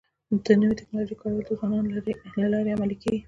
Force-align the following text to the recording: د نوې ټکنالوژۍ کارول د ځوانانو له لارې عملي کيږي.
د 0.45 0.47
نوې 0.61 0.73
ټکنالوژۍ 0.79 1.15
کارول 1.21 1.43
د 1.45 1.51
ځوانانو 1.59 1.89
له 2.39 2.45
لارې 2.53 2.73
عملي 2.75 2.97
کيږي. 3.01 3.19